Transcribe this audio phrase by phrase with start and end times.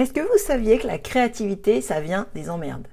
[0.00, 2.88] Est-ce que vous saviez que la créativité, ça vient des emmerdes?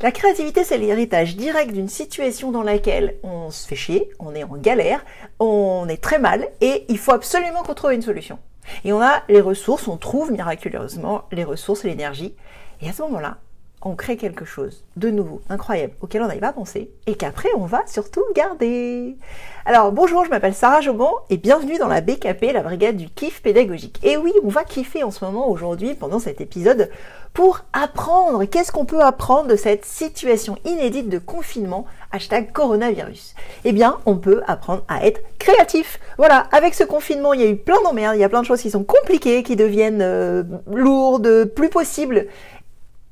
[0.00, 4.44] La créativité, c'est l'héritage direct d'une situation dans laquelle on se fait chier, on est
[4.44, 5.04] en galère,
[5.40, 8.38] on est très mal et il faut absolument qu'on trouve une solution.
[8.84, 12.36] Et on a les ressources, on trouve miraculeusement les ressources et l'énergie.
[12.80, 13.38] Et à ce moment-là,
[13.84, 17.66] on crée quelque chose de nouveau, incroyable, auquel on n'avait pas pensé, et qu'après on
[17.66, 19.16] va surtout garder.
[19.64, 23.42] Alors bonjour, je m'appelle Sarah Jobon, et bienvenue dans la BKP, la brigade du kiff
[23.42, 23.98] pédagogique.
[24.02, 26.90] Et oui, on va kiffer en ce moment aujourd'hui, pendant cet épisode,
[27.32, 28.44] pour apprendre.
[28.44, 31.86] Qu'est-ce qu'on peut apprendre de cette situation inédite de confinement?
[32.12, 33.34] Hashtag coronavirus.
[33.64, 35.98] Eh bien, on peut apprendre à être créatif.
[36.18, 38.46] Voilà, avec ce confinement, il y a eu plein d'emmerdes, il y a plein de
[38.46, 42.26] choses qui sont compliquées, qui deviennent euh, lourdes, plus possibles.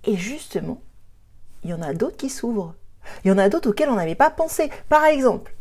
[0.05, 0.81] Et justement,
[1.65, 2.75] il y en a d'autres qui s'ouvrent.
[3.25, 4.71] Il y en a d'autres auxquels on n'avait pas pensé.
[4.89, 5.53] Par exemple,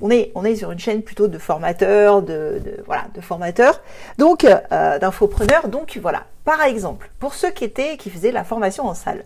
[0.00, 3.80] on est sur une chaîne plutôt de formateurs, de, voilà, de formateurs,
[4.18, 5.68] donc euh, d'infopreneurs.
[5.68, 9.24] Donc voilà, par exemple, pour ceux qui étaient, qui faisaient la formation en salle,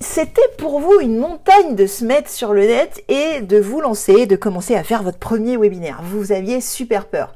[0.00, 4.26] c'était pour vous une montagne de se mettre sur le net et de vous lancer,
[4.26, 6.00] de commencer à faire votre premier webinaire.
[6.02, 7.34] Vous aviez super peur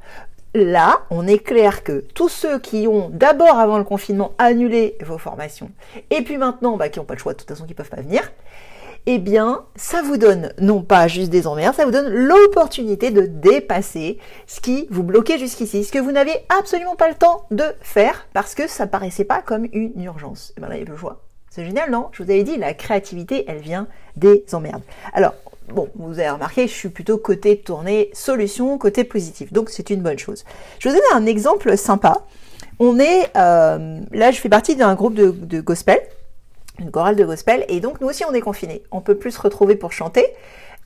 [0.57, 5.19] là, on est clair que tous ceux qui ont d'abord avant le confinement annulé vos
[5.19, 5.71] formations,
[6.11, 7.91] et puis maintenant bah, qui n'ont pas le choix de toute façon qui ne peuvent
[7.91, 8.31] pas venir,
[9.09, 13.23] eh bien, ça vous donne non pas juste des emmerdes, ça vous donne l'opportunité de
[13.23, 14.19] dépasser
[14.49, 18.27] ce qui vous bloquait jusqu'ici, ce que vous n'aviez absolument pas le temps de faire
[18.33, 20.51] parce que ça paraissait pas comme une urgence.
[20.51, 21.23] Et eh bien là, il y a le choix.
[21.51, 22.09] C'est génial, non?
[22.13, 24.83] Je vous avais dit, la créativité, elle vient des emmerdes.
[25.15, 25.35] Alors,
[25.73, 29.53] bon, vous avez remarqué, je suis plutôt côté tournée solution, côté positif.
[29.53, 30.45] Donc c'est une bonne chose.
[30.79, 32.25] Je vous donner un exemple sympa.
[32.79, 35.99] On est, euh, là je fais partie d'un groupe de, gospel,
[36.79, 38.83] une chorale de gospel, et donc nous aussi on est confinés.
[38.91, 40.27] On peut plus se retrouver pour chanter.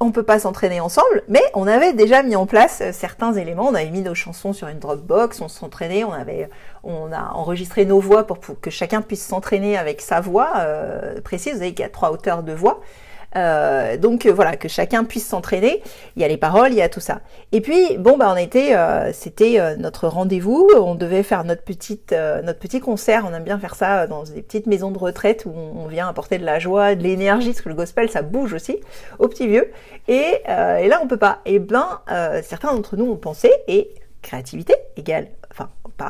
[0.02, 3.68] On peut pas s'entraîner ensemble, mais on avait déjà mis en place euh, certains éléments.
[3.68, 6.48] On avait mis nos chansons sur une Dropbox, on s'entraînait, on avait,
[6.84, 11.52] on a enregistré nos voix pour, que chacun puisse s'entraîner avec sa voix euh, précise.
[11.52, 12.80] Vous savez qu'il y a trois hauteurs de voix.
[13.36, 15.82] Euh, donc euh, voilà, que chacun puisse s'entraîner.
[16.16, 17.20] Il y a les paroles, il y a tout ça.
[17.52, 20.68] Et puis bon bah on était, euh, c'était notre rendez-vous.
[20.76, 23.24] On devait faire notre petite, notre petit concert.
[23.28, 26.38] On aime bien faire ça dans des petites maisons de retraite où on, vient apporter
[26.38, 28.78] de la joie, de l'énergie, parce que le gospel ça bouge aussi
[29.18, 29.70] aux petits vieux.
[30.06, 31.40] Et, et là on peut pas.
[31.46, 32.00] Et ben
[32.42, 33.90] certains d'entre nous ont pensé et
[34.22, 35.68] créativité égale, enfin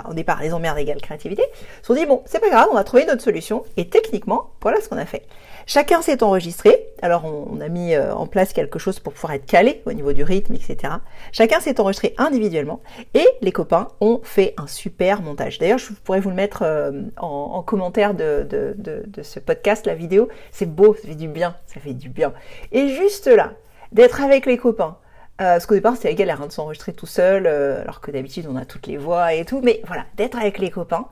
[0.08, 1.42] au départ les emmerdes égale créativité,
[1.80, 3.64] se sont dit bon c'est pas grave, on va trouver notre solution.
[3.76, 5.22] Et techniquement voilà ce qu'on a fait.
[5.72, 6.84] Chacun s'est enregistré.
[7.00, 10.12] Alors on, a mis euh, en place quelque chose pour pouvoir être calé au niveau
[10.12, 10.94] du rythme, etc.
[11.30, 12.80] Chacun s'est enregistré individuellement
[13.14, 15.60] et les copains ont fait un super montage.
[15.60, 20.28] D'ailleurs, je pourrais vous le mettre euh, en, commentaire de, de, ce podcast, la vidéo.
[20.50, 22.32] C'est beau, ça fait du bien, ça fait du bien.
[22.72, 23.52] Et juste là,
[23.92, 24.96] d'être avec les copains,
[25.40, 28.10] euh, parce qu'au départ, c'était la galère hein, de s'enregistrer tout seul, euh, alors que
[28.10, 29.62] d'habitude, on a toutes les voix et tout.
[29.62, 31.06] Mais voilà, d'être avec les copains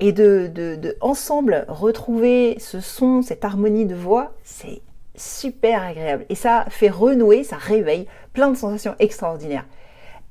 [0.00, 4.82] et de, ensemble retrouver ce son, cette harmonie de voix, c'est
[5.14, 6.26] super agréable.
[6.28, 9.64] Et ça fait renouer, ça réveille plein de sensations extraordinaires.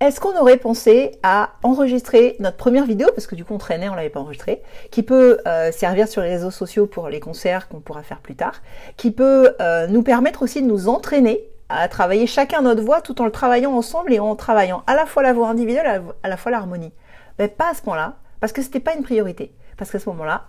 [0.02, 3.90] Est-ce qu'on aurait pensé à enregistrer notre première vidéo, parce que du coup on traînait,
[3.90, 7.68] on l'avait pas enregistré, qui peut euh, servir sur les réseaux sociaux pour les concerts
[7.68, 8.62] qu'on pourra faire plus tard,
[8.98, 9.52] qui peut
[9.90, 13.74] nous permettre aussi de nous entraîner à travailler chacun notre voix tout en le travaillant
[13.74, 16.94] ensemble et en travaillant à la fois la voix individuelle, à la fois l'harmonie.
[17.40, 19.54] Mais pas à ce point-là, parce que c'était pas une priorité.
[19.78, 20.46] Parce qu'à ce moment-là,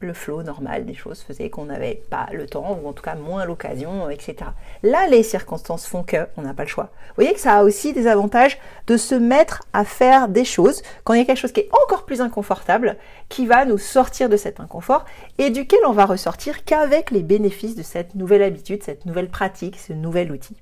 [0.00, 3.14] le flow normal des choses faisait qu'on n'avait pas le temps, ou en tout cas
[3.14, 4.36] moins l'occasion, etc.
[4.82, 6.90] Là, les circonstances font que on n'a pas le choix.
[7.08, 10.82] Vous voyez que ça a aussi des avantages de se mettre à faire des choses
[11.04, 12.96] quand il y a quelque chose qui est encore plus inconfortable,
[13.30, 15.06] qui va nous sortir de cet inconfort
[15.38, 19.78] et duquel on va ressortir qu'avec les bénéfices de cette nouvelle habitude, cette nouvelle pratique,
[19.78, 20.56] ce nouvel outil.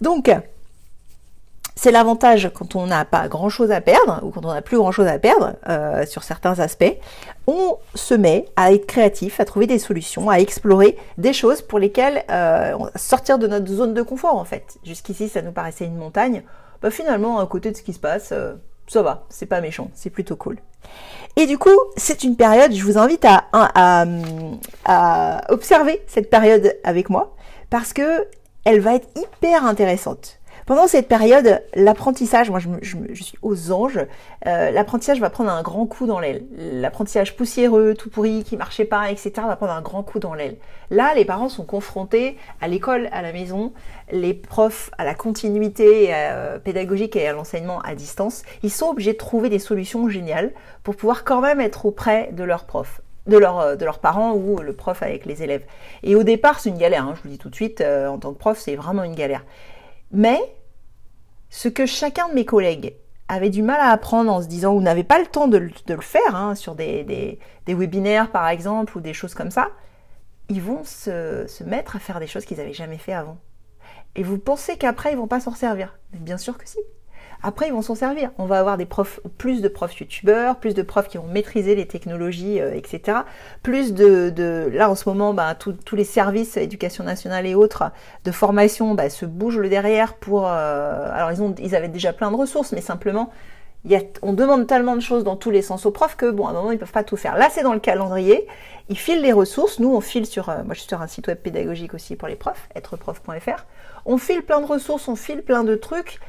[0.00, 0.30] Donc,
[1.80, 4.76] c'est l'avantage quand on n'a pas grand chose à perdre ou quand on n'a plus
[4.76, 6.94] grand chose à perdre euh, sur certains aspects.
[7.46, 11.78] On se met à être créatif, à trouver des solutions, à explorer des choses pour
[11.78, 14.76] lesquelles euh, sortir de notre zone de confort en fait.
[14.84, 16.42] Jusqu'ici, ça nous paraissait une montagne.
[16.82, 19.90] Bah, finalement, à côté de ce qui se passe, euh, ça va, c'est pas méchant,
[19.94, 20.58] c'est plutôt cool.
[21.36, 24.04] Et du coup, c'est une période, je vous invite à, à,
[24.84, 27.34] à observer cette période avec moi
[27.70, 28.26] parce que
[28.66, 30.39] elle va être hyper intéressante.
[30.70, 32.68] Pendant cette période, l'apprentissage, moi je,
[33.20, 33.98] suis aux anges,
[34.46, 36.44] euh, l'apprentissage va prendre un grand coup dans l'aile.
[36.56, 40.58] L'apprentissage poussiéreux, tout pourri, qui marchait pas, etc., va prendre un grand coup dans l'aile.
[40.90, 43.72] Là, les parents sont confrontés à l'école, à la maison,
[44.12, 48.44] les profs à la continuité euh, pédagogique et à l'enseignement à distance.
[48.62, 50.52] Ils sont obligés de trouver des solutions géniales
[50.84, 54.72] pour pouvoir quand même être auprès de leurs profs de, euh, leurs parents ou le
[54.72, 55.64] prof avec les élèves.
[56.04, 58.18] Et au départ, c'est une galère, hein, je vous le dis tout de suite, en
[58.18, 59.42] tant que prof, c'est vraiment une galère.
[60.12, 60.38] Mais
[61.50, 62.94] ce que chacun de mes collègues
[63.28, 66.00] avaient du mal à apprendre en se disant ou n'avaient pas le temps de, le
[66.00, 69.68] faire hein, sur des, des, webinaires par exemple ou des choses comme ça,
[70.48, 73.38] ils vont se, se mettre à faire des choses qu'ils n'avaient jamais fait avant.
[74.16, 76.78] Et vous pensez qu'après ils vont pas s'en servir Bien sûr que si.
[77.42, 78.30] Après, ils vont s'en servir.
[78.38, 78.76] On va avoir
[79.38, 83.18] plus de profs youtubeurs, plus de profs qui vont maîtriser les technologies, euh, etc.
[83.62, 87.90] Plus de, là en ce moment, bah, tous les services, éducation nationale et autres,
[88.24, 90.46] de formation, bah, se bougent le derrière pour.
[90.46, 93.30] Euh, alors ils ont, ils avaient déjà plein de ressources, mais simplement,
[93.86, 96.46] y a, on demande tellement de choses dans tous les sens aux profs que bon,
[96.46, 97.36] à un moment ils peuvent pas tout faire.
[97.36, 98.46] Là, c'est dans le calendrier.
[98.88, 99.78] Ils filent les ressources.
[99.78, 102.28] Nous, on file sur, euh, moi, je suis sur un site web pédagogique aussi pour
[102.28, 103.64] les profs, êtreprof.fr.
[104.04, 106.20] On file plein de ressources, on file plein de trucs.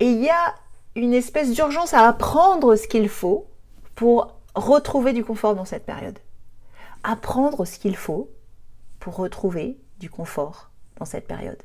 [0.00, 0.54] Et il y a
[0.94, 3.46] une espèce d'urgence à apprendre ce qu'il faut
[3.94, 6.18] pour retrouver du confort dans cette période.
[7.04, 8.30] Apprendre ce qu'il faut
[9.00, 11.62] pour retrouver du confort dans cette période.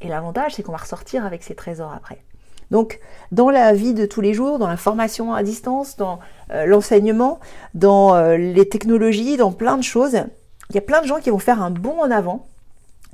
[0.00, 2.22] Et l'avantage, c'est qu'on va ressortir avec ces trésors après.
[2.70, 3.00] Donc,
[3.32, 6.18] dans la vie de tous les jours, dans la formation à distance, dans
[6.50, 7.40] euh, l'enseignement,
[7.74, 10.16] dans euh, les technologies, dans plein de choses,
[10.70, 12.46] il y a plein de gens qui vont faire un bond en avant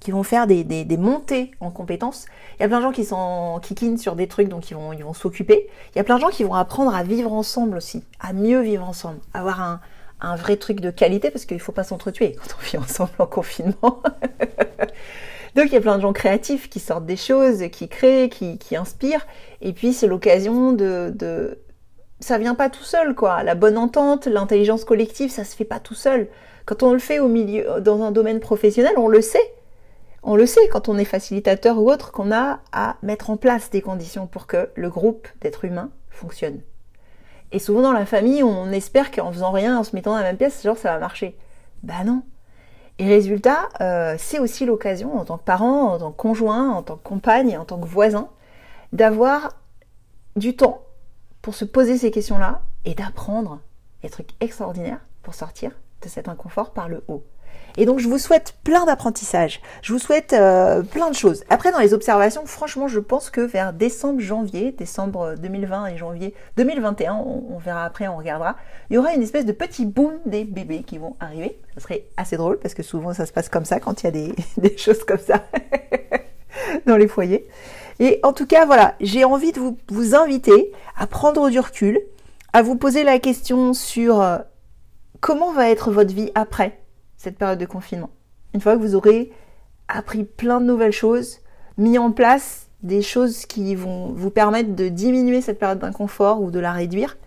[0.00, 2.26] qui vont faire des, des, montées en compétences.
[2.58, 4.92] Il y a plein de gens qui sont qui sur des trucs, donc ils vont,
[4.92, 5.68] ils vont s'occuper.
[5.94, 8.60] Il y a plein de gens qui vont apprendre à vivre ensemble aussi, à mieux
[8.60, 9.80] vivre ensemble, avoir un,
[10.20, 13.12] un vrai truc de qualité, parce qu'il ne faut pas s'entretuer quand on vit ensemble
[13.18, 13.74] en confinement.
[15.54, 18.58] donc il y a plein de gens créatifs qui sortent des choses, qui créent, qui,
[18.58, 19.26] qui inspirent.
[19.60, 21.58] Et puis c'est l'occasion de, de...
[22.20, 23.42] Ça vient pas tout seul, quoi.
[23.42, 26.28] La bonne entente, l'intelligence collective, ça se fait pas tout seul.
[26.66, 29.54] Quand on le fait au milieu, dans un domaine professionnel, on le sait
[30.22, 33.70] on le sait quand on est facilitateur ou autre qu'on a à mettre en place
[33.70, 36.60] des conditions pour que le groupe d'êtres humains fonctionne.
[37.52, 40.24] Et souvent dans la famille, on espère qu'en faisant rien, en se mettant dans la
[40.24, 41.36] même pièce, genre ça va marcher.
[41.82, 42.22] Bah non.
[42.98, 46.82] Et résultat, euh, c'est aussi l'occasion en tant que parent, en tant que conjoint, en
[46.82, 48.28] tant que compagne, en tant que voisin,
[48.92, 49.56] d'avoir
[50.36, 50.82] du temps
[51.40, 53.60] pour se poser ces questions-là et d'apprendre
[54.02, 57.24] des trucs extraordinaires pour sortir de cet inconfort par le haut.
[57.76, 61.44] Et donc je vous souhaite plein d'apprentissages, je vous souhaite euh, plein de choses.
[61.48, 66.34] Après dans les observations, franchement je pense que vers décembre, janvier, décembre 2020 et janvier
[66.56, 68.56] 2021, on, verra après, on regardera,
[68.90, 71.58] il y aura une espèce de petit boom des bébés qui vont arriver.
[71.74, 74.08] Ça serait assez drôle parce que souvent ça se passe comme ça quand il y
[74.08, 75.44] a des, des choses comme ça
[76.86, 77.46] dans les foyers.
[78.00, 82.00] Et en tout cas voilà, j'ai envie de vous, vous inviter à prendre du recul,
[82.52, 84.38] à vous poser la question sur euh,
[85.20, 86.79] comment va être votre vie après
[87.20, 88.08] cette période de confinement.
[88.54, 89.30] Une fois que vous aurez
[89.88, 91.40] appris plein de nouvelles choses,
[91.76, 96.50] mis en place des choses qui vont vous permettre de diminuer cette période d'inconfort ou
[96.50, 97.18] de la réduire.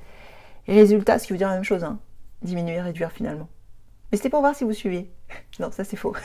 [0.68, 2.00] Résultat, ce qui veut dire la même chose, hein.
[2.42, 3.48] diminuer, réduire finalement.
[4.12, 5.12] Mais c'était pour voir si vous suivez.
[5.60, 6.16] Non, ça c'est faux.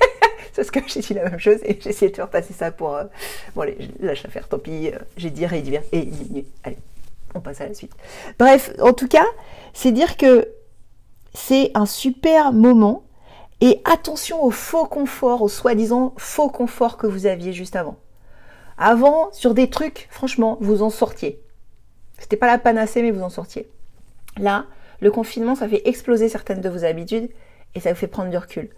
[0.54, 2.70] c'est ce que j'ai dit la même chose et j'ai essayé de faire passer ça
[2.70, 2.94] pour...
[2.94, 3.04] Euh,
[3.54, 6.46] bon allez, lâche l'affaire, tant pis, euh, j'ai dit réduire et diminuer.
[6.64, 6.78] Allez,
[7.34, 7.92] on passe à la suite.
[8.38, 9.26] Bref, en tout cas,
[9.74, 10.48] c'est dire que
[11.34, 13.04] c'est un super moment
[13.60, 17.96] et attention au faux confort, au soi-disant faux confort que vous aviez juste avant.
[18.76, 21.42] Avant, sur des trucs, franchement, vous en sortiez.
[22.18, 23.68] C'était pas la panacée, mais vous en sortiez.
[24.36, 24.66] Là,
[25.00, 27.28] le confinement, ça fait exploser certaines de vos habitudes
[27.74, 28.70] et ça vous fait prendre du recul.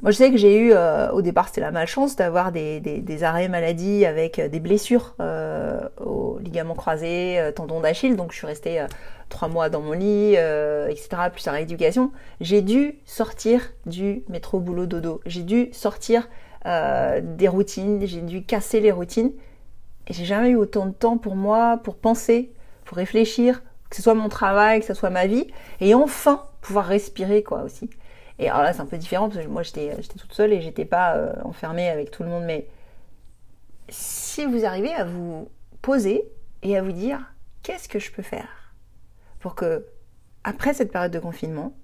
[0.00, 3.24] Moi, je sais que j'ai eu, euh, au départ, c'était la malchance d'avoir des, des,
[3.24, 8.14] arrêts maladie avec euh, des blessures euh, aux ligaments croisés, tendons d'Achille.
[8.14, 8.86] Donc, je suis restée
[9.28, 12.12] trois mois dans mon lit, etc., plus la rééducation.
[12.40, 15.20] J'ai dû sortir du métro boulot dodo.
[15.26, 16.28] J'ai dû sortir
[16.64, 18.06] des routines.
[18.06, 19.32] J'ai dû casser les routines.
[20.06, 22.50] Et j'ai jamais eu autant de temps pour moi, pour penser,
[22.84, 25.46] pour réfléchir, que ce soit mon travail, que ce soit ma vie,
[25.80, 27.90] et enfin pouvoir respirer quoi aussi.
[28.38, 30.84] Et alors là, c'est un peu différent parce que moi, j'étais toute seule et j'étais
[30.84, 32.44] pas euh, enfermée avec tout le monde.
[32.44, 32.66] Mais
[33.88, 35.48] si vous arrivez à vous
[35.82, 36.22] poser
[36.62, 37.20] et à vous dire,
[37.62, 38.57] qu'est-ce que je peux faire?
[39.40, 39.86] Pour que,
[40.44, 41.74] après cette période de confinement,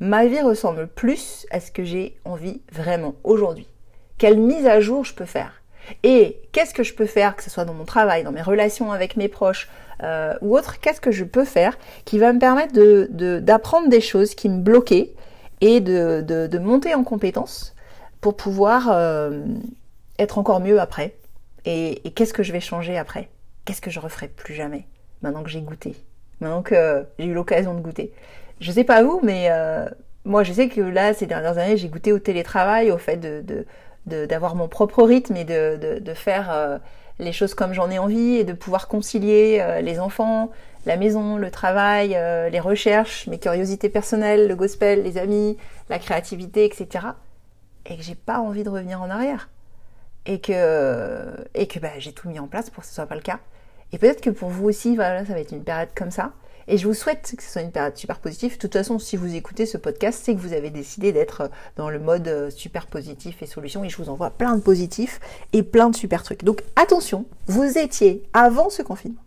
[0.00, 3.68] ma vie ressemble plus à ce que j'ai envie vraiment aujourd'hui.
[4.18, 5.62] Quelle mise à jour je peux faire?
[6.02, 8.92] Et qu'est-ce que je peux faire, que ce soit dans mon travail, dans mes relations
[8.92, 9.68] avec mes proches
[10.02, 12.72] euh, ou autre, qu'est-ce que je peux faire qui va me permettre
[13.40, 15.14] d'apprendre des choses qui me bloquaient
[15.60, 17.74] et de, monter en compétences
[18.20, 19.44] pour pouvoir euh,
[20.18, 21.16] être encore mieux après?
[21.64, 23.28] Et, qu'est-ce que je vais changer après?
[23.64, 24.86] Qu'est-ce que je referai plus jamais
[25.22, 25.94] maintenant que j'ai goûté?
[26.42, 28.12] Maintenant que j'ai eu l'occasion de goûter.
[28.60, 29.88] Je sais pas vous, mais euh,
[30.24, 33.66] moi je sais que là, ces dernières années, j'ai goûté au télétravail, au fait de
[34.04, 36.78] d'avoir mon propre rythme et de, de, faire euh,
[37.20, 40.50] les choses comme j'en ai envie et de pouvoir concilier les enfants,
[40.86, 45.56] la maison, le travail, euh, les recherches, mes curiosités personnelles, le gospel, les amis,
[45.88, 47.06] la créativité, etc.
[47.86, 49.48] Et que j'ai pas envie de revenir en arrière.
[50.26, 53.14] Et que, et que bah, j'ai tout mis en place pour que ce soit pas
[53.14, 53.40] le cas.
[53.92, 56.32] Et peut-être que pour vous aussi, voilà, ça va être une période comme ça.
[56.68, 58.52] Et je vous souhaite que ce soit une période super positive.
[58.52, 61.90] De toute façon, si vous écoutez ce podcast, c'est que vous avez décidé d'être dans
[61.90, 63.84] le mode euh, super positif et solution.
[63.84, 65.20] Et je vous envoie plein de positifs
[65.52, 66.44] et plein de super trucs.
[66.44, 69.22] Donc attention, vous étiez avant ce confinement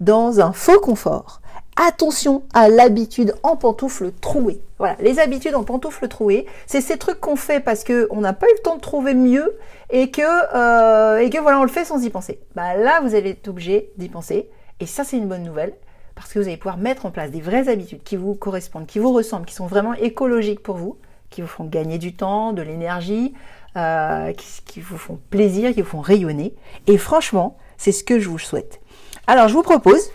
[0.00, 1.40] dans un faux confort.
[1.82, 4.60] Attention à l'habitude en pantoufles trouées.
[4.76, 8.34] Voilà, les habitudes en pantoufles trouées, c'est ces trucs qu'on fait parce que on n'a
[8.34, 9.56] pas eu le temps de trouver mieux
[9.88, 10.20] et que
[10.54, 12.38] euh, et que voilà, on le fait sans y penser.
[12.54, 15.72] Bah là, vous allez être obligé d'y penser et ça c'est une bonne nouvelle
[16.14, 18.98] parce que vous allez pouvoir mettre en place des vraies habitudes qui vous correspondent, qui
[18.98, 20.98] vous ressemblent, qui sont vraiment écologiques pour vous,
[21.30, 23.32] qui vous font gagner du temps, de l'énergie,
[23.76, 26.54] euh, qui, vous font plaisir, qui vous font rayonner.
[26.86, 28.80] Et franchement, c'est ce que je vous souhaite.
[29.26, 30.10] Alors, je vous propose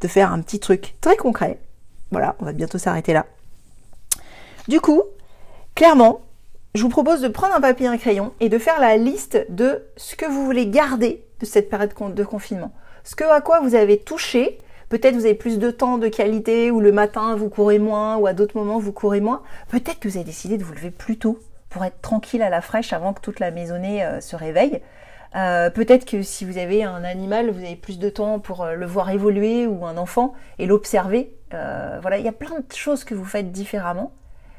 [0.00, 1.58] de faire un petit truc très concret.
[2.10, 3.26] Voilà, on va bientôt s'arrêter là.
[4.68, 5.02] Du coup,
[5.74, 6.20] clairement,
[6.74, 9.46] je vous propose de prendre un papier et un crayon et de faire la liste
[9.48, 12.72] de ce que vous voulez garder de cette période de confinement.
[13.04, 16.70] Ce que à quoi vous avez touché, Peut-être vous avez plus de temps de qualité
[16.70, 19.42] ou le matin vous courez moins ou à d'autres moments vous courez moins.
[19.68, 21.38] Peut-être que vous avez décidé de vous lever plus tôt
[21.68, 24.80] pour être tranquille à la fraîche avant que toute la maisonnée euh, se réveille.
[25.36, 28.74] Euh, peut-être que si vous avez un animal, vous avez plus de temps pour euh,
[28.74, 31.34] le voir évoluer ou un enfant et l'observer.
[31.50, 34.12] voilà, il y a plein de choses que vous faites différemment.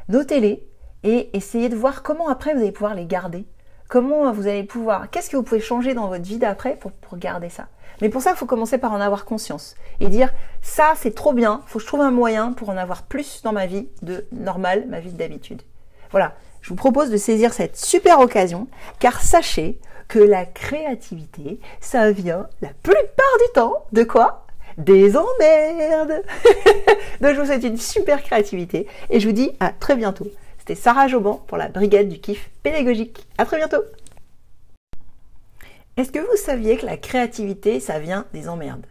[0.10, 0.66] Notez-les
[1.04, 3.46] et essayez de voir comment après vous allez pouvoir les garder.
[3.88, 7.18] Comment vous allez pouvoir, qu'est-ce que vous pouvez changer dans votre vie d'après pour, pour
[7.18, 7.68] garder ça?
[8.02, 11.34] Mais pour ça, il faut commencer par en avoir conscience et dire ça, c'est trop
[11.34, 14.28] bien, faut que je trouve un moyen pour en avoir plus dans ma vie de
[14.32, 15.64] normal, ma vie d'habitude.
[16.12, 18.68] Voilà, je vous propose de saisir cette super occasion
[19.00, 24.46] car sachez que la créativité, ça vient la plupart du temps de quoi?
[24.78, 26.24] Des emmerdes
[27.22, 30.28] Donc je vous souhaite une super créativité et je vous dis à très bientôt.
[30.58, 33.28] C'était Sarah Joban pour la Brigade du Kiff pédagogique.
[33.38, 33.84] À très bientôt
[36.00, 38.86] est-ce que vous saviez que la créativité, ça vient des emmerdes?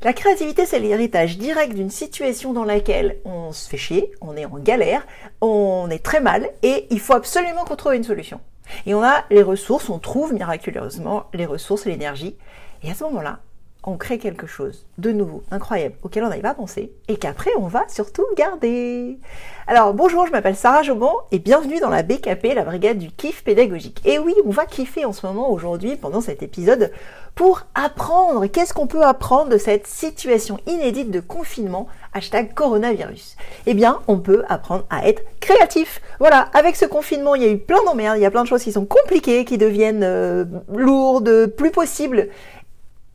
[0.00, 4.46] La créativité, c'est l'héritage direct d'une situation dans laquelle on se fait chier, on est
[4.46, 5.06] en galère,
[5.42, 8.40] on est très mal et il faut absolument qu'on trouve une solution.
[8.86, 12.36] Et on a les ressources, on trouve miraculeusement les ressources et l'énergie.
[12.82, 13.40] Et à ce moment-là,
[13.86, 17.66] on crée quelque chose de nouveau, incroyable, auquel on n'avait pas pensé, et qu'après on
[17.66, 19.18] va surtout garder.
[19.66, 23.44] Alors bonjour, je m'appelle Sarah Jobon, et bienvenue dans la BKP, la brigade du kiff
[23.44, 24.00] pédagogique.
[24.04, 26.92] Et oui, on va kiffer en ce moment, aujourd'hui, pendant cet épisode,
[27.34, 28.46] pour apprendre.
[28.46, 31.88] Qu'est-ce qu'on peut apprendre de cette situation inédite de confinement?
[32.12, 33.36] Hashtag coronavirus.
[33.66, 36.00] Eh bien, on peut apprendre à être créatif.
[36.20, 38.48] Voilà, avec ce confinement, il y a eu plein d'emmerdes, il y a plein de
[38.48, 42.28] choses qui sont compliquées, qui deviennent euh, lourdes, plus possibles.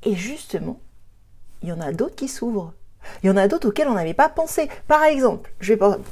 [0.03, 0.79] Et justement,
[1.61, 2.73] il y en a d'autres qui s'ouvrent.
[3.23, 4.69] Il y en a d'autres auxquels on n'avait pas pensé.
[4.87, 5.51] Par exemple,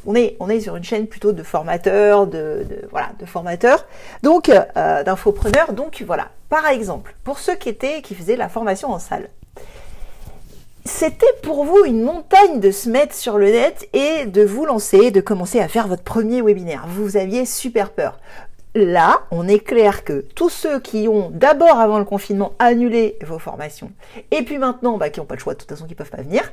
[0.05, 3.85] on est sur une chaîne plutôt de formateurs, de, voilà, de formateurs,
[4.23, 5.73] donc euh, d'infopreneurs.
[5.73, 6.29] Donc voilà.
[6.49, 9.29] Par exemple, pour ceux qui étaient qui faisaient la formation en salle,
[10.85, 15.11] c'était pour vous une montagne de se mettre sur le net et de vous lancer,
[15.11, 16.85] de commencer à faire votre premier webinaire.
[16.87, 18.19] Vous aviez super peur
[18.77, 23.39] là, on est clair que tous ceux qui ont d'abord avant le confinement annulé vos
[23.39, 23.91] formations,
[24.31, 26.21] et puis maintenant bah, qui n'ont pas le choix de toute façon qui peuvent pas
[26.21, 26.51] venir,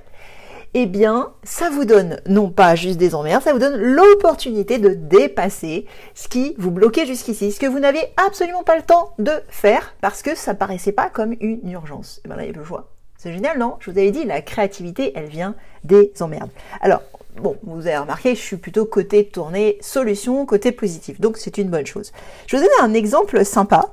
[0.76, 4.88] eh bien, ça vous donne non pas juste des emmerdes, ça vous donne l'opportunité de
[4.88, 9.33] dépasser ce qui vous bloquait jusqu'ici, ce que vous n'aviez absolument pas le temps de
[9.49, 12.19] faire parce que ça paraissait pas comme une urgence.
[12.19, 12.90] Et eh bien là, il y a le choix.
[13.16, 13.76] C'est génial, non?
[13.78, 15.54] Je vous avais dit, la créativité, elle vient
[15.85, 16.50] des emmerdes.
[16.81, 17.02] Alors,
[17.41, 21.21] bon, vous avez remarqué, je suis plutôt côté tournée solution, côté positif.
[21.21, 22.12] Donc c'est une bonne chose.
[22.47, 23.91] Je vous donne un exemple sympa.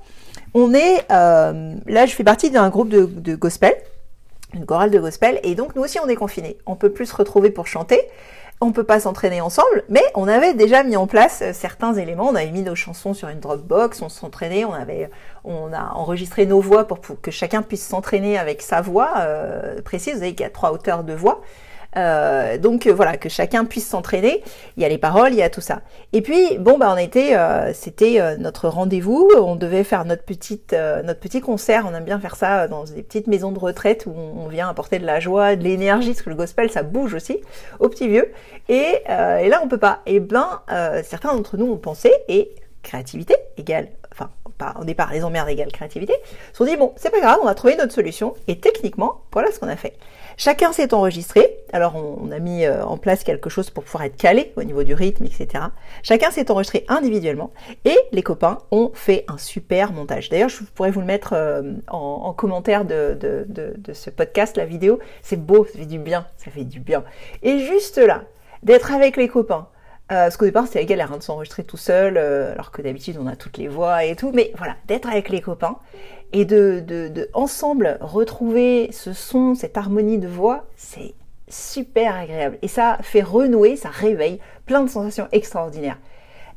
[0.54, 3.74] On est, euh, là je fais partie d'un groupe de, gospel,
[4.54, 6.58] une chorale de gospel, et donc nous aussi on est confinés.
[6.66, 8.02] On peut plus se retrouver pour chanter,
[8.60, 12.28] on peut pas s'entraîner ensemble, mais on avait déjà mis en place euh, certains éléments.
[12.28, 15.10] On avait mis nos chansons sur une Dropbox, on s'entraînait, on avait,
[15.46, 20.14] on a enregistré nos voix pour, que chacun puisse s'entraîner avec sa voix euh, précise.
[20.14, 21.42] Vous savez qu'il y a trois hauteurs de voix.
[21.98, 24.44] Euh, donc euh, voilà, que chacun puisse s'entraîner.
[24.78, 25.82] Il y a les paroles, il y a tout ça.
[26.14, 29.30] Et puis bon bah on était, euh, c'était notre rendez-vous.
[29.38, 31.86] On devait faire notre petite, notre petit concert.
[31.90, 35.00] On aime bien faire ça dans des petites maisons de retraite où on vient apporter
[35.00, 37.42] de la joie, de l'énergie, parce que le gospel ça bouge aussi
[37.80, 38.32] aux petits vieux.
[38.70, 40.00] Et, et là on peut pas.
[40.06, 40.62] Et ben
[41.04, 44.30] certains d'entre nous ont pensé et créativité égale, enfin
[44.80, 46.14] au départ les emmerdes égale créativité,
[46.52, 48.36] se sont dit bon c'est pas grave, on va trouver notre solution.
[48.48, 49.94] Et techniquement voilà ce qu'on a fait.
[50.44, 51.56] Chacun s'est enregistré.
[51.72, 54.82] Alors on, a mis euh, en place quelque chose pour pouvoir être calé au niveau
[54.82, 55.66] du rythme, etc.
[56.02, 57.52] Chacun s'est enregistré individuellement
[57.86, 60.30] et les copains ont fait un super montage.
[60.30, 64.98] D'ailleurs, je pourrais vous le mettre euh, en, commentaire de, de, ce podcast, la vidéo.
[65.22, 67.04] C'est beau, ça fait du bien, ça fait du bien.
[67.44, 68.24] Et juste là,
[68.64, 69.68] d'être avec les copains,
[70.12, 73.18] Euh, parce qu'au départ, c'était la galère de s'enregistrer tout seul, euh, alors que d'habitude,
[73.18, 74.32] on a toutes les voix et tout.
[74.34, 75.78] Mais voilà, d'être avec les copains
[76.34, 81.14] et de, de, de ensemble retrouver ce son, cette harmonie de voix, c'est
[81.48, 82.58] super agréable.
[82.62, 85.98] Et ça fait renouer, ça réveille plein de sensations extraordinaires.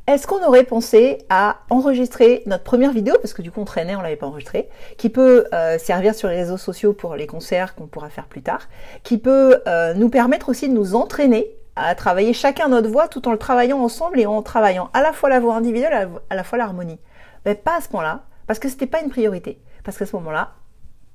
[0.09, 3.95] Est-ce qu'on aurait pensé à enregistrer notre première vidéo, parce que du coup on traînait,
[3.95, 4.69] on l'avait pas enregistré,
[4.99, 8.43] qui peut euh, servir sur les réseaux sociaux pour les concerts qu'on pourra faire plus
[8.43, 8.69] tard,
[9.03, 9.57] qui peut
[9.97, 13.81] nous permettre aussi de nous entraîner à travailler chacun notre voix tout en le travaillant
[13.81, 17.01] ensemble et en travaillant à la fois la voix individuelle, à la fois l'harmonie.
[17.45, 19.61] Mais pas à ce point-là, parce que c'était pas une priorité.
[19.83, 20.53] Parce qu'à ce moment-là,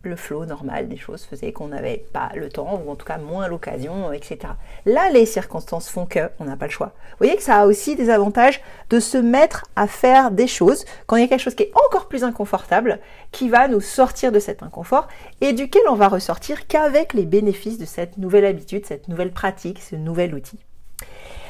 [0.03, 3.17] le flot normal des choses faisait qu'on n'avait pas le temps, ou en tout cas
[3.17, 4.39] moins l'occasion, etc.
[4.85, 6.93] Là, les circonstances font que on n'a pas le choix.
[7.11, 10.85] Vous voyez que ça a aussi des avantages de se mettre à faire des choses
[11.05, 12.99] quand il y a quelque chose qui est encore plus inconfortable,
[13.31, 15.09] qui va nous sortir de cet inconfort
[15.41, 19.81] et duquel on va ressortir qu'avec les bénéfices de cette nouvelle habitude, cette nouvelle pratique,
[19.81, 20.59] ce nouvel outil.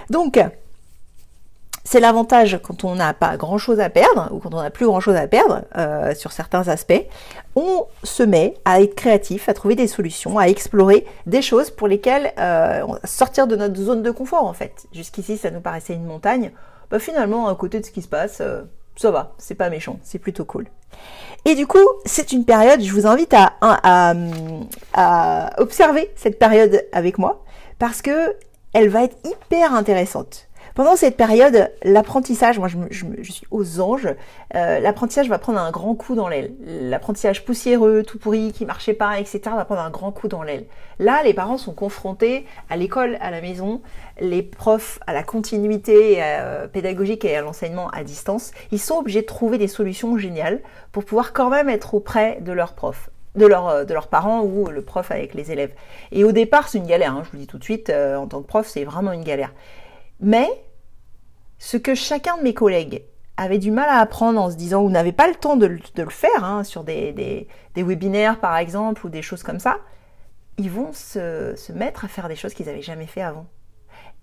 [0.09, 0.39] Donc,
[1.89, 4.85] c'est l'avantage quand on n'a pas grand chose à perdre ou quand on n'a plus
[4.85, 7.03] grand chose à perdre euh, sur certains aspects.
[7.55, 11.87] On se met à être créatif, à trouver des solutions, à explorer des choses pour
[11.87, 14.85] lesquelles euh, sortir de notre zone de confort en fait.
[14.93, 16.51] Jusqu'ici, ça nous paraissait une montagne.
[16.91, 18.61] Bah, finalement, à côté de ce qui se passe, euh,
[18.95, 20.67] ça va, c'est pas méchant, c'est plutôt cool.
[21.45, 24.13] Et du coup, c'est une période, je vous invite à, à,
[24.93, 27.43] à observer cette période avec moi
[27.79, 28.35] parce que
[28.73, 30.48] elle va être hyper intéressante.
[30.79, 32.77] Pendant cette période, l'apprentissage, moi je,
[33.29, 34.07] suis aux anges,
[34.55, 36.53] euh, l'apprentissage va prendre un grand coup dans l'aile.
[36.65, 40.63] L'apprentissage poussiéreux, tout pourri, qui marchait pas, etc., va prendre un grand coup dans l'aile.
[40.97, 43.81] Là, les parents sont confrontés à l'école, à la maison,
[44.21, 48.51] les profs à la continuité euh, pédagogique et à l'enseignement à distance.
[48.71, 50.61] Ils sont obligés de trouver des solutions géniales
[50.93, 54.69] pour pouvoir quand même être auprès de leurs profs de, leur, de leurs parents ou
[54.69, 55.73] le prof avec les élèves.
[56.13, 58.15] Et au départ, c'est une galère, hein, je vous le dis tout de suite, euh,
[58.15, 59.51] en tant que prof, c'est vraiment une galère.
[60.21, 60.47] Mais
[61.59, 63.03] ce que chacun de mes collègues
[63.37, 66.09] avait du mal à apprendre en se disant ou n'avait pas le temps de, le
[66.09, 69.77] faire hein, sur des, webinaires par exemple ou des choses comme ça,
[70.57, 73.45] ils vont se, se mettre à faire des choses qu'ils n'avaient jamais fait avant.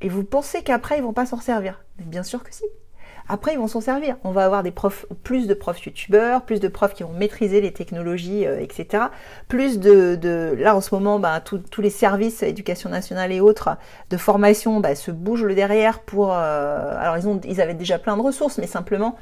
[0.01, 2.65] Et vous pensez qu'après ils vont pas s'en servir Bien sûr que si.
[3.29, 4.17] Après, ils vont s'en servir.
[4.25, 7.61] On va avoir des profs, plus de profs youtubeurs, plus de profs qui vont maîtriser
[7.61, 9.05] les technologies, euh, etc.
[9.49, 13.71] Plus de, de, là en ce moment, bah, tous les services, éducation nationale et autres,
[14.11, 16.33] de formation, bah, se bougent le derrière pour.
[16.33, 19.17] Euh, alors ils ont, ils avaient déjà plein de ressources, mais simplement,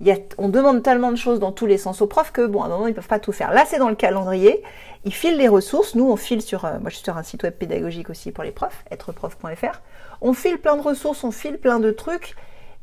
[0.00, 2.62] y a, on demande tellement de choses dans tous les sens aux profs que bon,
[2.62, 3.52] à un moment ils peuvent pas tout faire.
[3.52, 4.62] Là, c'est dans le calendrier.
[5.04, 5.94] Ils filent les ressources.
[5.94, 8.44] Nous, on file sur, euh, moi, je suis sur un site web pédagogique aussi pour
[8.44, 9.80] les profs, êtreprof.fr.
[10.20, 12.36] On file plein de ressources, on file plein de trucs.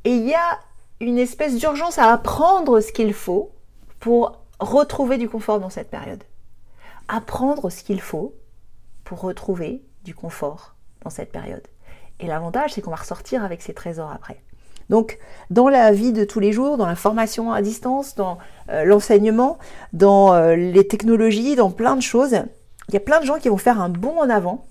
[0.06, 0.60] Et il y a
[1.00, 3.52] une espèce d'urgence à apprendre ce qu'il faut
[4.00, 6.24] pour retrouver du confort dans cette période.
[7.08, 8.36] Apprendre ce qu'il faut
[9.04, 11.64] pour retrouver du confort dans cette période.
[12.20, 14.42] Et l'avantage, c'est qu'on va ressortir avec ces trésors après.
[14.90, 18.38] Donc, dans la vie de tous les jours, dans la formation à distance, dans
[18.70, 19.58] euh, l'enseignement,
[19.94, 22.36] dans euh, les technologies, dans plein de choses,
[22.90, 24.66] il y a plein de gens qui vont faire un bond en avant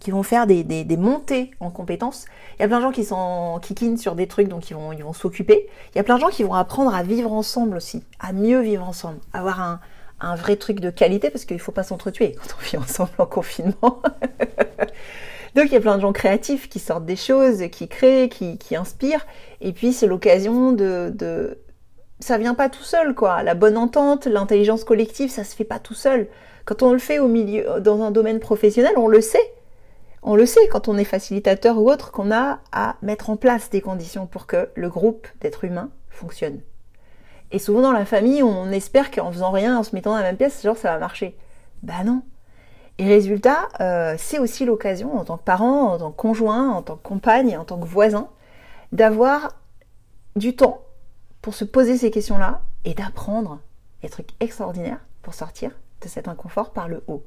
[0.00, 2.24] qui vont faire des, des, montées en compétences.
[2.58, 4.92] Il y a plein de gens qui sont qui sur des trucs, donc ils vont,
[4.92, 5.68] ils vont s'occuper.
[5.94, 8.60] Il y a plein de gens qui vont apprendre à vivre ensemble aussi, à mieux
[8.60, 9.80] vivre ensemble, avoir un,
[10.20, 13.10] un vrai truc de qualité, parce qu'il ne faut pas s'entretuer quand on vit ensemble
[13.18, 13.74] en confinement.
[15.54, 18.56] donc il y a plein de gens créatifs qui sortent des choses, qui créent, qui,
[18.56, 19.26] qui inspirent.
[19.60, 21.58] Et puis c'est l'occasion de, de...
[22.20, 23.42] Ça vient pas tout seul, quoi.
[23.42, 26.26] La bonne entente, l'intelligence collective, ça se fait pas tout seul.
[26.64, 29.52] Quand on le fait au milieu, dans un domaine professionnel, on le sait
[30.22, 33.70] on le sait quand on est facilitateur ou autre qu'on a à mettre en place
[33.70, 36.60] des conditions pour que le groupe d'êtres humains fonctionne.
[37.52, 40.22] Et souvent dans la famille, on espère qu'en faisant rien, en se mettant dans la
[40.22, 41.36] même pièce, genre ça va marcher.
[41.82, 42.22] Bah non.
[42.98, 46.82] Et résultat, euh, c'est aussi l'occasion en tant que parent, en tant que conjoint, en
[46.82, 48.28] tant que compagne, en tant que voisin,
[48.92, 49.56] d'avoir
[50.36, 50.82] du temps
[51.40, 53.60] pour se poser ces questions-là et d'apprendre
[54.02, 55.70] des trucs extraordinaires pour sortir
[56.02, 57.24] de cet inconfort par le haut.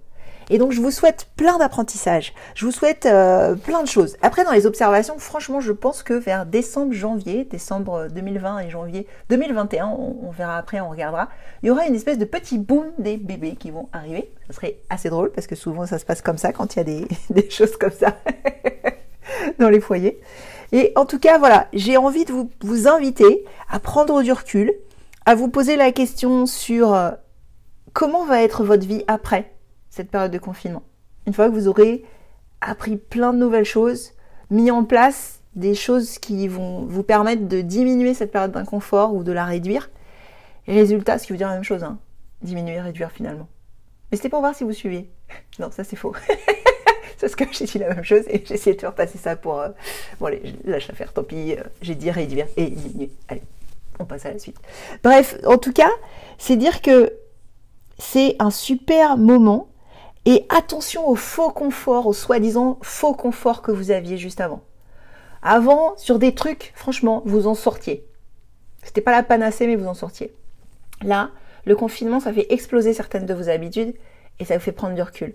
[0.49, 2.33] Et donc je vous souhaite plein d'apprentissage.
[2.55, 4.17] Je vous souhaite euh, plein de choses.
[4.21, 9.07] Après dans les observations, franchement, je pense que vers décembre, janvier, décembre 2020 et janvier
[9.29, 11.29] 2021, on, verra après, on regardera,
[11.61, 14.31] il y aura une espèce de petit boom des bébés qui vont arriver.
[14.47, 16.81] Ça serait assez drôle parce que souvent ça se passe comme ça quand il y
[16.81, 18.15] a des, des choses comme ça
[19.59, 20.19] dans les foyers.
[20.71, 24.73] Et en tout cas, voilà, j'ai envie de vous, vous inviter à prendre du recul,
[25.25, 27.11] à vous poser la question sur euh,
[27.93, 29.52] comment va être votre vie après
[29.93, 30.81] cette période de confinement.
[31.27, 32.03] Une fois que vous aurez
[32.61, 34.13] appris plein de nouvelles choses,
[34.49, 39.23] mis en place des choses qui vont vous permettre de diminuer cette période d'inconfort ou
[39.23, 39.91] de la réduire,
[40.67, 41.99] résultat, ce qui veut dire la même chose, hein,
[42.41, 43.47] diminuer, réduire finalement.
[44.09, 45.09] Mais c'était pour voir si vous suivez.
[45.59, 46.15] Non, ça c'est faux.
[47.17, 49.35] c'est ce que j'ai dit la même chose et j'ai essayé de faire passer ça
[49.35, 49.59] pour.
[49.59, 49.69] Euh,
[50.19, 53.11] bon, allez, lâche l'affaire, tant pis, euh, j'ai dit réduire et diminuer.
[53.27, 53.43] Allez,
[53.99, 54.57] on passe à la suite.
[55.03, 55.91] Bref, en tout cas,
[56.39, 57.13] c'est dire que
[57.99, 59.67] c'est un super moment
[60.25, 64.61] et attention au faux confort, au soi-disant faux confort que vous aviez juste avant.
[65.41, 68.07] Avant, sur des trucs, franchement, vous en sortiez.
[68.83, 70.33] C'était pas la panacée, mais vous en sortiez.
[71.01, 71.31] Là,
[71.65, 73.93] le confinement, ça fait exploser certaines de vos habitudes
[74.39, 75.33] et ça vous fait prendre du recul.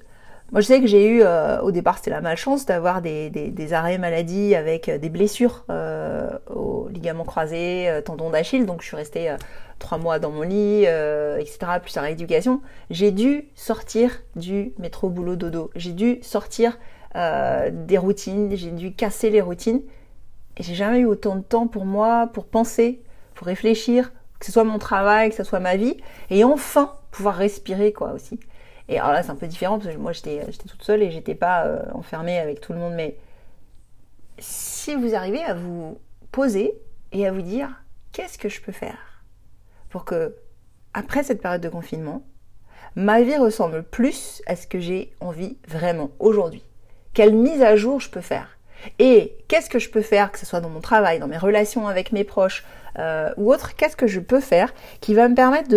[0.50, 3.72] Moi, je sais que j'ai eu, euh, au départ, c'était la malchance d'avoir des, des,
[3.74, 8.64] arrêts maladie avec euh, des blessures euh, au ligament croisé, tendon d'Achille.
[8.64, 9.36] Donc, je suis restée
[9.78, 12.60] trois mois dans mon lit, etc., plus la rééducation.
[12.90, 15.70] J'ai dû sortir du métro boulot dodo.
[15.76, 16.78] J'ai dû sortir
[17.14, 18.54] des routines.
[18.56, 19.82] J'ai dû casser les routines.
[20.56, 23.00] Et j'ai jamais eu autant de temps pour moi, pour penser,
[23.34, 25.96] pour réfléchir, que ce soit mon travail, que ce soit ma vie.
[26.30, 28.40] Et enfin, pouvoir respirer, quoi, aussi.
[28.88, 31.34] Et alors là, c'est un peu différent parce que moi, j'étais, toute seule et j'étais
[31.34, 32.94] pas euh, enfermée avec tout le monde.
[32.94, 33.16] Mais
[34.38, 35.98] si vous arrivez à vous
[36.32, 36.74] poser
[37.12, 37.68] et à vous dire,
[38.12, 39.07] qu'est-ce que je peux faire?
[39.90, 40.34] Pour que,
[40.94, 42.22] après cette période de confinement,
[42.96, 46.64] ma vie ressemble plus à ce que j'ai envie vraiment aujourd'hui.
[47.14, 48.58] Quelle mise à jour je peux faire?
[48.98, 51.88] Et qu'est-ce que je peux faire, que ce soit dans mon travail, dans mes relations
[51.88, 52.64] avec mes proches
[52.98, 55.68] euh, ou autre, qu'est-ce que je peux faire qui va me permettre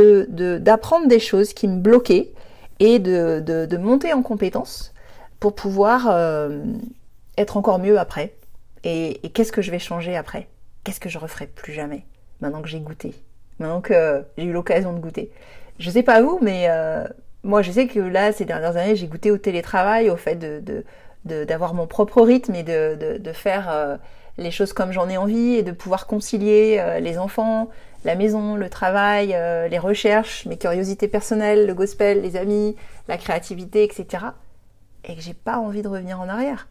[0.57, 2.31] d'apprendre des choses qui me bloquaient
[2.79, 4.93] et de, monter en compétence
[5.39, 6.63] pour pouvoir euh,
[7.37, 8.33] être encore mieux après?
[8.83, 10.47] Et, qu'est-ce que je vais changer après?
[10.83, 12.05] Qu'est-ce que je referai plus jamais
[12.39, 13.13] maintenant que j'ai goûté?
[13.59, 15.31] Maintenant que j'ai eu l'occasion de goûter.
[15.79, 17.05] Je sais pas vous, mais euh,
[17.43, 20.83] moi je sais que là, ces dernières années, j'ai goûté au télétravail, au fait de
[21.23, 23.95] d'avoir mon propre rythme et de, de faire euh,
[24.39, 27.69] les choses comme j'en ai envie et de pouvoir concilier les enfants,
[28.03, 32.75] la maison, le travail, euh, les recherches, mes curiosités personnelles, le gospel, les amis,
[33.07, 34.25] la créativité, etc.
[35.03, 36.67] Et que j'ai pas envie de revenir en arrière.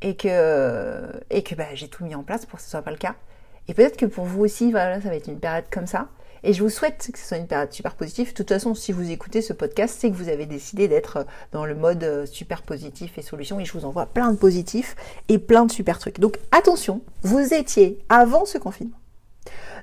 [0.00, 2.90] Et que, et que bah, j'ai tout mis en place pour que ce soit pas
[2.90, 3.14] le cas.
[3.68, 6.08] Et peut-être que pour vous aussi, voilà, ça va être une période comme ça.
[6.42, 8.28] Et je vous souhaite que ce soit une période super positive.
[8.28, 11.64] De toute façon, si vous écoutez ce podcast, c'est que vous avez décidé d'être dans
[11.64, 13.58] le mode euh, super positif et solution.
[13.60, 14.94] Et je vous envoie plein de positifs
[15.28, 16.20] et plein de super trucs.
[16.20, 18.98] Donc attention, vous étiez avant ce confinement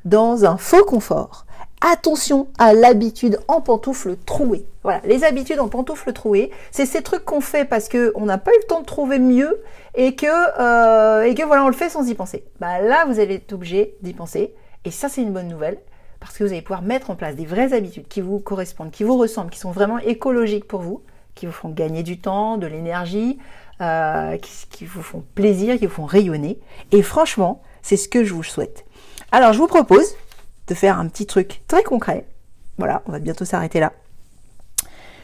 [0.06, 1.46] dans un faux confort.
[1.88, 4.66] Attention à l'habitude en pantoufle trouée.
[4.82, 8.40] Voilà, les habitudes en pantoufle trouée, c'est ces trucs qu'on fait parce que on n'a
[8.40, 9.62] pas eu le temps de trouver mieux
[9.94, 12.44] et que euh, voilà, on le fait sans y penser.
[12.60, 15.78] Bah là, vous allez être obligé d'y penser et ça c'est une bonne nouvelle
[16.20, 19.04] parce que vous allez pouvoir mettre en place des vraies habitudes qui vous correspondent, qui
[19.04, 21.04] vous ressemblent, qui sont vraiment écologiques pour vous,
[21.36, 23.38] qui vous font gagner du temps, de l'énergie,
[23.82, 24.38] euh,
[24.72, 26.58] qui vous font plaisir, qui vous font rayonner.
[26.92, 28.86] Et franchement, c'est ce que je vous souhaite.
[29.32, 30.16] Alors, je vous propose
[30.68, 32.26] de faire un petit truc très concret.
[32.78, 33.94] Voilà, on va bientôt s'arrêter là.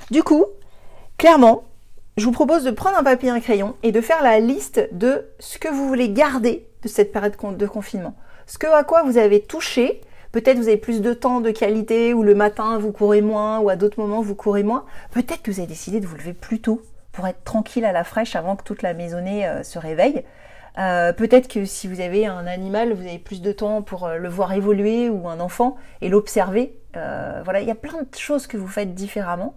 [0.10, 0.45] Du coup,
[1.17, 1.63] clairement,
[2.17, 4.89] je vous propose de prendre un papier et un crayon et de faire la liste
[4.91, 8.15] de ce que vous voulez garder de cette période de confinement.
[8.47, 10.01] Ce que à quoi vous avez touché.
[10.32, 13.69] Peut-être vous avez plus de temps de qualité ou le matin vous courez moins ou
[13.69, 14.86] à d'autres moments vous courez moins.
[15.12, 18.04] Peut-être que vous avez décidé de vous lever plus tôt pour être tranquille à la
[18.04, 20.23] fraîche avant que toute la maisonnée euh, se réveille.
[20.77, 24.17] Euh, peut-être que si vous avez un animal, vous avez plus de temps pour euh,
[24.17, 26.77] le voir évoluer ou un enfant et l'observer.
[26.95, 29.55] Euh, voilà, il y a plein de choses que vous faites différemment.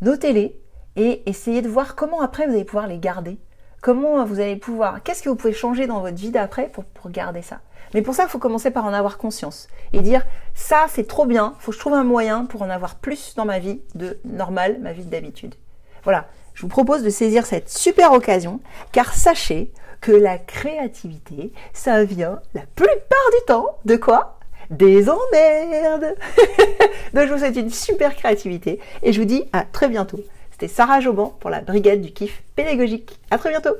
[0.00, 0.58] Notez-les
[0.96, 3.38] et essayez de voir comment après vous allez pouvoir les garder.
[3.80, 7.10] Comment vous allez pouvoir, qu'est-ce que vous pouvez changer dans votre vie d'après pour, pour
[7.10, 7.58] garder ça?
[7.94, 11.26] Mais pour ça, il faut commencer par en avoir conscience et dire ça c'est trop
[11.26, 14.20] bien, faut que je trouve un moyen pour en avoir plus dans ma vie de
[14.24, 15.56] normal, ma vie d'habitude.
[16.04, 18.60] Voilà, je vous propose de saisir cette super occasion
[18.92, 19.72] car sachez
[20.02, 24.38] que la créativité, ça vient la plupart du temps de quoi?
[24.68, 26.14] Des emmerdes
[27.14, 30.20] Donc je vous souhaite une super créativité et je vous dis à très bientôt.
[30.50, 33.18] C'était Sarah Joban pour la Brigade du Kiff Pédagogique.
[33.30, 33.76] À très bientôt